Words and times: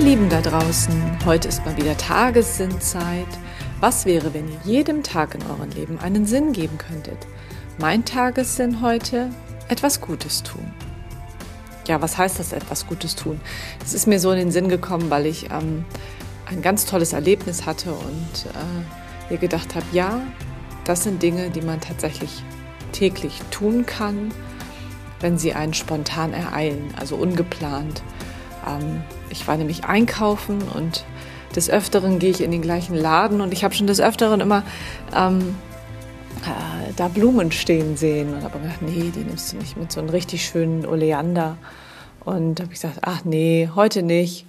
Lieben 0.00 0.28
da 0.30 0.40
draußen, 0.40 1.18
heute 1.26 1.48
ist 1.48 1.66
mal 1.66 1.76
wieder 1.76 1.96
Tagessinnzeit. 1.96 3.26
Was 3.80 4.06
wäre, 4.06 4.32
wenn 4.32 4.48
ihr 4.48 4.58
jedem 4.64 5.02
Tag 5.02 5.34
in 5.34 5.42
eurem 5.42 5.70
Leben 5.70 5.98
einen 5.98 6.24
Sinn 6.24 6.52
geben 6.52 6.78
könntet? 6.78 7.18
Mein 7.78 8.04
Tagessinn 8.04 8.80
heute, 8.80 9.28
etwas 9.68 10.00
Gutes 10.00 10.44
tun. 10.44 10.70
Ja, 11.88 12.00
was 12.00 12.16
heißt 12.16 12.38
das, 12.38 12.52
etwas 12.52 12.86
Gutes 12.86 13.16
tun? 13.16 13.40
Es 13.84 13.92
ist 13.92 14.06
mir 14.06 14.20
so 14.20 14.30
in 14.30 14.38
den 14.38 14.52
Sinn 14.52 14.68
gekommen, 14.68 15.10
weil 15.10 15.26
ich 15.26 15.50
ähm, 15.50 15.84
ein 16.46 16.62
ganz 16.62 16.86
tolles 16.86 17.12
Erlebnis 17.12 17.66
hatte 17.66 17.90
und 17.92 18.46
äh, 18.54 19.32
mir 19.32 19.38
gedacht 19.38 19.74
habe, 19.74 19.86
ja, 19.92 20.20
das 20.84 21.02
sind 21.02 21.22
Dinge, 21.22 21.50
die 21.50 21.62
man 21.62 21.80
tatsächlich 21.80 22.44
täglich 22.92 23.42
tun 23.50 23.84
kann, 23.84 24.32
wenn 25.20 25.38
sie 25.38 25.54
einen 25.54 25.74
spontan 25.74 26.32
ereilen, 26.32 26.94
also 26.96 27.16
ungeplant. 27.16 28.02
Ähm, 28.68 29.02
ich 29.30 29.46
war 29.48 29.56
nämlich 29.56 29.84
einkaufen 29.84 30.58
und 30.74 31.04
des 31.56 31.70
Öfteren 31.70 32.18
gehe 32.18 32.30
ich 32.30 32.42
in 32.42 32.50
den 32.50 32.62
gleichen 32.62 32.94
Laden 32.94 33.40
und 33.40 33.52
ich 33.52 33.64
habe 33.64 33.74
schon 33.74 33.86
des 33.86 34.00
Öfteren 34.00 34.40
immer 34.40 34.62
ähm, 35.14 35.54
äh, 36.42 36.92
da 36.96 37.08
Blumen 37.08 37.52
stehen 37.52 37.96
sehen 37.96 38.34
und 38.34 38.42
habe 38.42 38.58
gedacht, 38.58 38.82
nee, 38.82 39.10
die 39.14 39.24
nimmst 39.24 39.52
du 39.52 39.56
nicht 39.56 39.76
mit 39.76 39.90
so 39.90 40.00
einem 40.00 40.10
richtig 40.10 40.44
schönen 40.44 40.86
Oleander. 40.86 41.56
Und 42.24 42.60
habe 42.60 42.72
ich 42.72 42.80
gesagt, 42.80 42.98
ach 43.02 43.24
nee, 43.24 43.70
heute 43.74 44.02
nicht, 44.02 44.46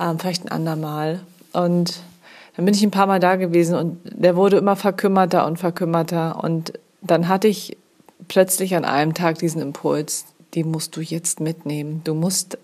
ähm, 0.00 0.18
vielleicht 0.18 0.44
ein 0.44 0.50
andermal. 0.50 1.20
Und 1.52 2.00
dann 2.56 2.64
bin 2.64 2.74
ich 2.74 2.82
ein 2.82 2.90
paar 2.90 3.06
Mal 3.06 3.20
da 3.20 3.36
gewesen 3.36 3.76
und 3.76 3.98
der 4.04 4.34
wurde 4.34 4.56
immer 4.56 4.76
verkümmerter 4.76 5.46
und 5.46 5.58
verkümmerter. 5.58 6.42
Und 6.42 6.72
dann 7.02 7.28
hatte 7.28 7.48
ich 7.48 7.76
plötzlich 8.28 8.74
an 8.74 8.84
einem 8.84 9.14
Tag 9.14 9.38
diesen 9.38 9.60
Impuls, 9.60 10.24
die 10.54 10.64
musst 10.64 10.96
du 10.96 11.00
jetzt 11.00 11.40
mitnehmen. 11.40 12.00
Du 12.04 12.14
musst 12.14 12.58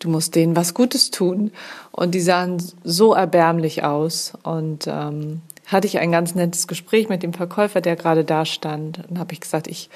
du 0.00 0.08
musst 0.08 0.34
denen 0.34 0.56
was 0.56 0.74
Gutes 0.74 1.10
tun. 1.10 1.52
Und 1.92 2.14
die 2.14 2.20
sahen 2.20 2.60
so 2.82 3.14
erbärmlich 3.14 3.84
aus. 3.84 4.32
Und 4.42 4.88
ähm, 4.88 5.42
hatte 5.66 5.86
ich 5.86 5.98
ein 5.98 6.10
ganz 6.10 6.34
nettes 6.34 6.66
Gespräch 6.66 7.08
mit 7.08 7.22
dem 7.22 7.32
Verkäufer, 7.32 7.80
der 7.80 7.94
gerade 7.94 8.24
da 8.24 8.44
stand. 8.44 9.08
Und 9.08 9.18
habe 9.18 9.32
ich 9.32 9.40
gesagt, 9.40 9.68
ich 9.68 9.88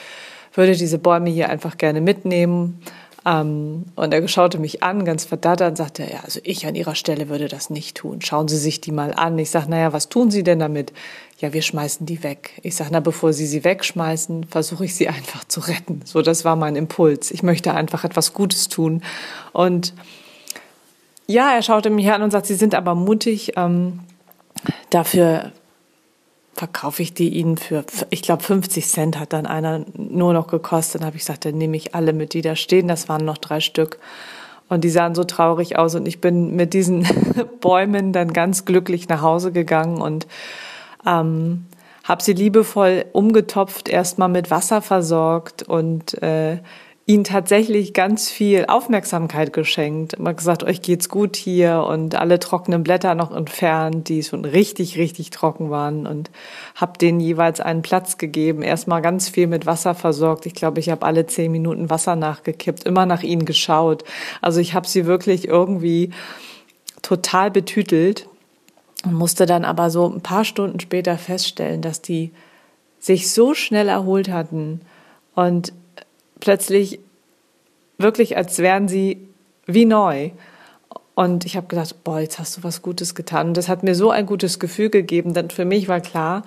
würde 0.54 0.76
diese 0.76 0.98
Bäume 0.98 1.30
hier 1.30 1.48
einfach 1.48 1.76
gerne 1.76 2.00
mitnehmen. 2.00 2.80
Ähm, 3.26 3.86
und 3.94 4.12
er 4.12 4.28
schaute 4.28 4.58
mich 4.58 4.82
an, 4.82 5.04
ganz 5.04 5.24
verdattert, 5.24 5.70
und 5.70 5.76
sagte, 5.76 6.02
ja, 6.02 6.20
also 6.24 6.40
ich 6.42 6.66
an 6.66 6.74
Ihrer 6.74 6.94
Stelle 6.94 7.28
würde 7.28 7.48
das 7.48 7.70
nicht 7.70 7.96
tun. 7.96 8.20
Schauen 8.20 8.48
Sie 8.48 8.58
sich 8.58 8.80
die 8.80 8.92
mal 8.92 9.14
an. 9.14 9.38
Ich 9.38 9.50
sage, 9.50 9.70
naja, 9.70 9.92
was 9.92 10.08
tun 10.08 10.30
Sie 10.30 10.42
denn 10.42 10.58
damit? 10.58 10.92
Ja, 11.38 11.52
wir 11.52 11.62
schmeißen 11.62 12.06
die 12.06 12.22
weg. 12.22 12.60
Ich 12.62 12.76
sage, 12.76 12.90
na, 12.92 13.00
bevor 13.00 13.32
Sie 13.32 13.46
sie 13.46 13.64
wegschmeißen, 13.64 14.44
versuche 14.44 14.84
ich 14.84 14.94
sie 14.94 15.08
einfach 15.08 15.44
zu 15.44 15.60
retten. 15.60 16.02
So, 16.04 16.20
das 16.22 16.44
war 16.44 16.56
mein 16.56 16.76
Impuls. 16.76 17.30
Ich 17.30 17.42
möchte 17.42 17.72
einfach 17.74 18.04
etwas 18.04 18.34
Gutes 18.34 18.68
tun. 18.68 19.02
Und 19.52 19.94
ja, 21.26 21.52
er 21.54 21.62
schaute 21.62 21.88
mich 21.88 22.10
an 22.10 22.22
und 22.22 22.30
sagt, 22.30 22.46
Sie 22.46 22.54
sind 22.54 22.74
aber 22.74 22.94
mutig. 22.94 23.54
Ähm, 23.56 24.00
dafür 24.90 25.52
verkaufe 26.54 27.02
ich 27.02 27.14
die 27.14 27.30
ihnen 27.30 27.56
für, 27.56 27.84
ich 28.10 28.22
glaube, 28.22 28.42
50 28.42 28.86
Cent 28.86 29.18
hat 29.18 29.32
dann 29.32 29.46
einer 29.46 29.84
nur 29.96 30.32
noch 30.32 30.46
gekostet. 30.46 31.00
Dann 31.00 31.06
habe 31.06 31.16
ich 31.16 31.22
gesagt, 31.22 31.44
dann 31.44 31.58
nehme 31.58 31.76
ich 31.76 31.94
alle 31.94 32.12
mit, 32.12 32.32
die 32.32 32.42
da 32.42 32.56
stehen. 32.56 32.88
Das 32.88 33.08
waren 33.08 33.24
noch 33.24 33.38
drei 33.38 33.60
Stück. 33.60 33.98
Und 34.68 34.84
die 34.84 34.90
sahen 34.90 35.14
so 35.14 35.24
traurig 35.24 35.76
aus. 35.76 35.94
Und 35.94 36.06
ich 36.06 36.20
bin 36.20 36.54
mit 36.54 36.72
diesen 36.72 37.06
Bäumen 37.60 38.12
dann 38.12 38.32
ganz 38.32 38.64
glücklich 38.64 39.08
nach 39.08 39.20
Hause 39.20 39.52
gegangen 39.52 40.00
und 40.00 40.26
ähm, 41.04 41.66
habe 42.04 42.22
sie 42.22 42.32
liebevoll 42.34 43.06
umgetopft, 43.12 43.88
erstmal 43.88 44.28
mit 44.28 44.50
Wasser 44.50 44.80
versorgt 44.80 45.62
und 45.62 46.22
äh, 46.22 46.58
ihnen 47.06 47.24
tatsächlich 47.24 47.92
ganz 47.92 48.30
viel 48.30 48.64
Aufmerksamkeit 48.66 49.52
geschenkt. 49.52 50.14
Immer 50.14 50.32
gesagt, 50.32 50.64
euch 50.64 50.80
geht's 50.80 51.10
gut 51.10 51.36
hier 51.36 51.84
und 51.86 52.14
alle 52.14 52.38
trockenen 52.38 52.82
Blätter 52.82 53.14
noch 53.14 53.34
entfernt, 53.34 54.08
die 54.08 54.22
schon 54.22 54.46
richtig, 54.46 54.96
richtig 54.96 55.28
trocken 55.28 55.70
waren 55.70 56.06
und 56.06 56.30
habe 56.74 56.96
denen 56.96 57.20
jeweils 57.20 57.60
einen 57.60 57.82
Platz 57.82 58.16
gegeben. 58.16 58.62
Erstmal 58.62 59.02
ganz 59.02 59.28
viel 59.28 59.46
mit 59.48 59.66
Wasser 59.66 59.94
versorgt. 59.94 60.46
Ich 60.46 60.54
glaube, 60.54 60.80
ich 60.80 60.88
habe 60.88 61.04
alle 61.04 61.26
zehn 61.26 61.52
Minuten 61.52 61.90
Wasser 61.90 62.16
nachgekippt, 62.16 62.84
immer 62.84 63.04
nach 63.04 63.22
ihnen 63.22 63.44
geschaut. 63.44 64.04
Also 64.40 64.60
ich 64.60 64.72
habe 64.72 64.88
sie 64.88 65.04
wirklich 65.04 65.46
irgendwie 65.46 66.10
total 67.02 67.50
betütelt 67.50 68.28
und 69.04 69.12
musste 69.12 69.44
dann 69.44 69.66
aber 69.66 69.90
so 69.90 70.08
ein 70.08 70.22
paar 70.22 70.46
Stunden 70.46 70.80
später 70.80 71.18
feststellen, 71.18 71.82
dass 71.82 72.00
die 72.00 72.32
sich 72.98 73.30
so 73.30 73.52
schnell 73.52 73.88
erholt 73.90 74.30
hatten 74.30 74.80
und 75.34 75.74
plötzlich 76.44 77.00
wirklich, 77.96 78.36
als 78.36 78.58
wären 78.58 78.86
sie 78.86 79.28
wie 79.66 79.86
neu. 79.86 80.30
Und 81.14 81.46
ich 81.46 81.56
habe 81.56 81.68
gedacht, 81.68 82.04
boah, 82.04 82.20
jetzt 82.20 82.38
hast 82.38 82.58
du 82.58 82.62
was 82.62 82.82
Gutes 82.82 83.14
getan. 83.14 83.48
Und 83.48 83.56
das 83.56 83.68
hat 83.68 83.82
mir 83.82 83.94
so 83.94 84.10
ein 84.10 84.26
gutes 84.26 84.58
Gefühl 84.58 84.90
gegeben, 84.90 85.32
denn 85.32 85.48
für 85.48 85.64
mich 85.64 85.88
war 85.88 86.00
klar, 86.00 86.42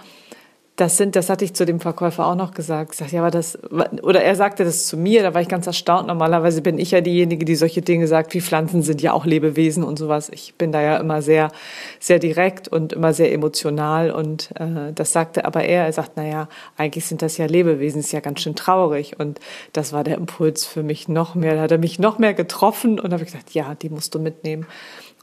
das 0.77 0.95
sind, 0.95 1.15
das 1.15 1.31
hatte 1.31 1.43
ich 1.43 1.55
zu 1.55 1.65
dem 1.65 1.79
Verkäufer 1.79 2.27
auch 2.27 2.35
noch 2.35 2.53
gesagt. 2.53 2.91
Ich 2.93 2.99
sagte, 2.99 3.15
ja, 3.15 3.21
aber 3.23 3.31
das, 3.31 3.57
oder 4.03 4.21
er 4.21 4.35
sagte 4.35 4.63
das 4.63 4.85
zu 4.85 4.95
mir, 4.95 5.23
da 5.23 5.33
war 5.33 5.41
ich 5.41 5.47
ganz 5.47 5.65
erstaunt. 5.65 6.05
Normalerweise 6.05 6.61
bin 6.61 6.77
ich 6.77 6.91
ja 6.91 7.01
diejenige, 7.01 7.45
die 7.45 7.55
solche 7.55 7.81
Dinge 7.81 8.07
sagt, 8.07 8.35
wie 8.35 8.41
Pflanzen 8.41 8.83
sind 8.83 9.01
ja 9.01 9.11
auch 9.11 9.25
Lebewesen 9.25 9.83
und 9.83 9.97
sowas. 9.97 10.29
Ich 10.31 10.53
bin 10.53 10.71
da 10.71 10.79
ja 10.79 10.97
immer 10.97 11.23
sehr, 11.23 11.51
sehr 11.99 12.19
direkt 12.19 12.67
und 12.67 12.93
immer 12.93 13.11
sehr 13.11 13.33
emotional 13.33 14.11
und 14.11 14.51
äh, 14.59 14.93
das 14.93 15.13
sagte 15.13 15.45
aber 15.45 15.63
er. 15.63 15.85
Er 15.85 15.93
sagt, 15.93 16.11
na 16.15 16.27
ja, 16.27 16.47
eigentlich 16.77 17.05
sind 17.05 17.23
das 17.23 17.37
ja 17.37 17.47
Lebewesen, 17.47 18.01
ist 18.01 18.11
ja 18.11 18.19
ganz 18.19 18.41
schön 18.41 18.55
traurig 18.55 19.19
und 19.19 19.39
das 19.73 19.93
war 19.93 20.03
der 20.03 20.15
Impuls 20.15 20.67
für 20.67 20.83
mich 20.83 21.07
noch 21.07 21.33
mehr. 21.33 21.55
Da 21.55 21.61
hat 21.61 21.71
er 21.71 21.79
mich 21.79 21.97
noch 21.97 22.19
mehr 22.19 22.35
getroffen 22.35 22.99
und 22.99 23.13
habe 23.13 23.23
ich 23.23 23.31
gesagt, 23.31 23.55
ja, 23.55 23.73
die 23.73 23.89
musst 23.89 24.13
du 24.13 24.19
mitnehmen. 24.19 24.67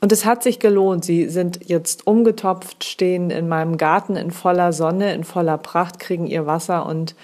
Und 0.00 0.12
es 0.12 0.24
hat 0.24 0.42
sich 0.42 0.58
gelohnt. 0.58 1.04
Sie 1.04 1.28
sind 1.28 1.60
jetzt 1.68 2.06
umgetopft, 2.06 2.84
stehen 2.84 3.30
in 3.30 3.48
meinem 3.48 3.78
Garten 3.78 4.16
in 4.16 4.30
voller 4.30 4.72
Sonne, 4.72 5.14
in 5.14 5.24
voller 5.24 5.58
Pracht, 5.58 5.98
kriegen 5.98 6.26
ihr 6.26 6.46
Wasser. 6.46 6.86
Und 6.86 7.14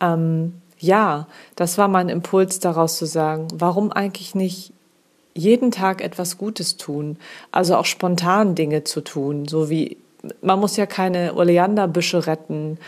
ähm, 0.00 0.54
ja, 0.78 1.26
das 1.56 1.78
war 1.78 1.88
mein 1.88 2.08
Impuls 2.08 2.60
daraus 2.60 2.96
zu 2.96 3.06
sagen, 3.06 3.48
warum 3.54 3.92
eigentlich 3.92 4.34
nicht 4.34 4.72
jeden 5.34 5.70
Tag 5.70 6.00
etwas 6.02 6.38
Gutes 6.38 6.76
tun, 6.76 7.18
also 7.50 7.76
auch 7.76 7.86
spontan 7.86 8.54
Dinge 8.54 8.84
zu 8.84 9.00
tun, 9.00 9.48
so 9.48 9.68
wie 9.68 9.96
man 10.40 10.60
muss 10.60 10.76
ja 10.76 10.86
keine 10.86 11.34
Oleanderbüsche 11.34 12.26
retten, 12.26 12.78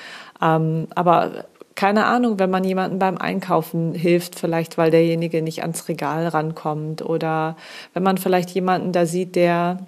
ähm, 0.41 0.87
aber 0.95 1.47
keine 1.77 2.07
Ahnung, 2.07 2.39
wenn 2.39 2.51
man 2.51 2.65
jemanden 2.65 2.99
beim 2.99 3.19
Einkaufen 3.19 3.95
hilft, 3.95 4.39
vielleicht 4.39 4.79
weil 4.79 4.91
derjenige 4.91 5.43
nicht 5.43 5.63
ans 5.63 5.89
Regal 5.89 6.27
rankommt 6.27 7.03
oder 7.03 7.57
wenn 7.93 8.03
man 8.03 8.19
vielleicht 8.19 8.51
jemanden 8.51 8.93
da 8.93 9.07
sieht, 9.07 9.37
der 9.37 9.79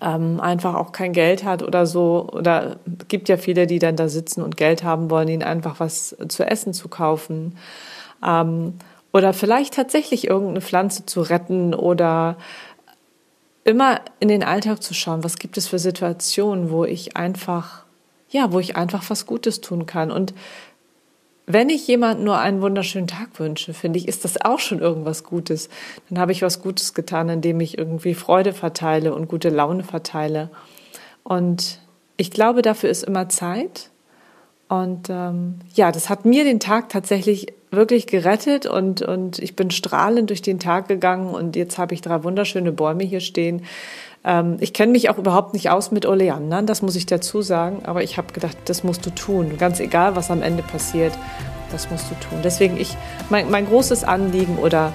ähm, 0.00 0.40
einfach 0.40 0.74
auch 0.74 0.92
kein 0.92 1.12
Geld 1.12 1.44
hat 1.44 1.62
oder 1.62 1.86
so. 1.86 2.28
Oder 2.32 2.76
gibt 3.08 3.28
ja 3.28 3.36
viele, 3.36 3.66
die 3.66 3.78
dann 3.78 3.96
da 3.96 4.08
sitzen 4.08 4.42
und 4.42 4.56
Geld 4.56 4.84
haben 4.84 5.10
wollen, 5.10 5.28
ihnen 5.28 5.42
einfach 5.42 5.80
was 5.80 6.16
zu 6.28 6.44
essen 6.44 6.72
zu 6.72 6.88
kaufen. 6.88 7.56
Ähm, 8.24 8.74
oder 9.12 9.32
vielleicht 9.32 9.74
tatsächlich 9.74 10.28
irgendeine 10.28 10.60
Pflanze 10.60 11.04
zu 11.04 11.20
retten 11.20 11.74
oder 11.74 12.36
immer 13.64 14.00
in 14.20 14.28
den 14.28 14.42
Alltag 14.42 14.82
zu 14.82 14.94
schauen, 14.94 15.22
was 15.22 15.38
gibt 15.38 15.56
es 15.56 15.68
für 15.68 15.78
Situationen, 15.78 16.70
wo 16.70 16.84
ich 16.84 17.16
einfach, 17.16 17.84
ja, 18.30 18.52
wo 18.52 18.58
ich 18.58 18.76
einfach 18.76 19.08
was 19.08 19.26
Gutes 19.26 19.60
tun 19.60 19.86
kann. 19.86 20.10
Und 20.10 20.34
wenn 21.46 21.70
ich 21.70 21.86
jemandem 21.86 22.24
nur 22.24 22.38
einen 22.38 22.62
wunderschönen 22.62 23.08
Tag 23.08 23.38
wünsche, 23.38 23.74
finde 23.74 23.98
ich, 23.98 24.08
ist 24.08 24.24
das 24.24 24.40
auch 24.40 24.58
schon 24.58 24.80
irgendwas 24.80 25.24
Gutes. 25.24 25.68
Dann 26.08 26.18
habe 26.18 26.32
ich 26.32 26.42
was 26.42 26.62
Gutes 26.62 26.94
getan, 26.94 27.28
indem 27.28 27.60
ich 27.60 27.78
irgendwie 27.78 28.14
Freude 28.14 28.52
verteile 28.52 29.14
und 29.14 29.28
gute 29.28 29.48
Laune 29.48 29.84
verteile. 29.84 30.50
Und 31.24 31.80
ich 32.16 32.30
glaube, 32.30 32.62
dafür 32.62 32.90
ist 32.90 33.04
immer 33.04 33.28
Zeit. 33.28 33.91
Und 34.72 35.10
ähm, 35.10 35.56
ja, 35.74 35.92
das 35.92 36.08
hat 36.08 36.24
mir 36.24 36.44
den 36.44 36.58
Tag 36.58 36.88
tatsächlich 36.88 37.48
wirklich 37.70 38.06
gerettet 38.06 38.64
und, 38.64 39.02
und 39.02 39.38
ich 39.38 39.54
bin 39.54 39.70
strahlend 39.70 40.30
durch 40.30 40.40
den 40.40 40.58
Tag 40.58 40.88
gegangen 40.88 41.34
und 41.34 41.56
jetzt 41.56 41.76
habe 41.76 41.92
ich 41.92 42.00
drei 42.00 42.24
wunderschöne 42.24 42.72
Bäume 42.72 43.04
hier 43.04 43.20
stehen. 43.20 43.66
Ähm, 44.24 44.56
ich 44.60 44.72
kenne 44.72 44.92
mich 44.92 45.10
auch 45.10 45.18
überhaupt 45.18 45.52
nicht 45.52 45.68
aus 45.68 45.90
mit 45.90 46.06
Oleandern, 46.06 46.64
das 46.64 46.80
muss 46.80 46.96
ich 46.96 47.04
dazu 47.04 47.42
sagen, 47.42 47.82
aber 47.84 48.02
ich 48.02 48.16
habe 48.16 48.32
gedacht, 48.32 48.56
das 48.64 48.82
musst 48.82 49.04
du 49.04 49.10
tun. 49.10 49.58
Ganz 49.58 49.78
egal, 49.78 50.16
was 50.16 50.30
am 50.30 50.40
Ende 50.40 50.62
passiert, 50.62 51.12
das 51.70 51.90
musst 51.90 52.10
du 52.10 52.14
tun. 52.26 52.38
Deswegen 52.42 52.78
ich, 52.78 52.96
mein, 53.28 53.50
mein 53.50 53.66
großes 53.66 54.04
Anliegen 54.04 54.56
oder 54.56 54.94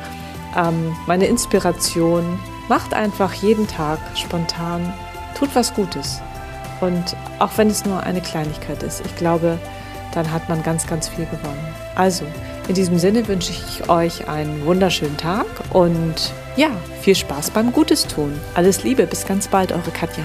ähm, 0.57 0.95
meine 1.05 1.27
Inspiration, 1.27 2.39
macht 2.67 2.95
einfach 2.95 3.31
jeden 3.31 3.67
Tag 3.67 3.99
spontan, 4.15 4.91
tut 5.37 5.53
was 5.53 5.75
Gutes. 5.75 6.19
Und 6.81 7.15
auch 7.39 7.51
wenn 7.57 7.69
es 7.69 7.85
nur 7.85 8.03
eine 8.03 8.21
Kleinigkeit 8.21 8.83
ist, 8.83 9.05
ich 9.05 9.15
glaube, 9.15 9.57
dann 10.13 10.31
hat 10.31 10.47
man 10.49 10.63
ganz, 10.63 10.87
ganz 10.87 11.07
viel 11.07 11.25
gewonnen. 11.25 11.75
Also, 11.95 12.25
in 12.67 12.75
diesem 12.75 12.97
Sinne 12.99 13.27
wünsche 13.27 13.51
ich 13.51 13.89
euch 13.89 14.27
einen 14.27 14.65
wunderschönen 14.65 15.17
Tag 15.17 15.45
und 15.71 16.33
ja, 16.55 16.69
viel 17.01 17.15
Spaß 17.15 17.51
beim 17.51 17.71
Gutes 17.71 18.07
tun. 18.07 18.33
Alles 18.55 18.83
Liebe, 18.83 19.07
bis 19.07 19.25
ganz 19.25 19.47
bald, 19.47 19.71
eure 19.71 19.91
Katja. 19.91 20.23